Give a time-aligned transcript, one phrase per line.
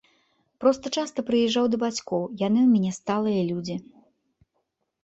[0.63, 3.75] Проста часта прыязджаў да бацькоў, яны ў мяне сталыя людзі.